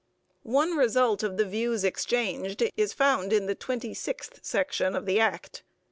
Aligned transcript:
One 0.41 0.77
result 0.77 1.21
of 1.21 1.37
the 1.37 1.45
views 1.45 1.83
exchanged 1.83 2.63
is 2.75 2.91
found 2.91 3.31
in 3.31 3.45
the 3.45 3.53
twenty 3.53 3.93
sixth 3.93 4.39
section 4.43 4.95
of 4.95 5.05
the 5.05 5.19
Act. 5.19 5.61